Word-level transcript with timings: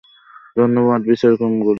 ধন্যবাদ, 0.57 0.99
বিচারকমণ্ডলী। 1.03 1.69